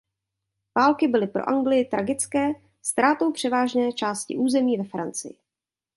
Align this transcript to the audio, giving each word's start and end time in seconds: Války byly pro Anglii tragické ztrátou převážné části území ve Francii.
Války 0.77 1.07
byly 1.07 1.27
pro 1.27 1.49
Anglii 1.49 1.85
tragické 1.85 2.49
ztrátou 2.81 3.31
převážné 3.31 3.93
části 3.93 4.37
území 4.37 4.77
ve 4.77 4.83
Francii. 4.83 5.37